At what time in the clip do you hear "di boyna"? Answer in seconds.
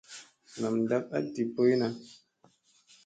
1.33-1.87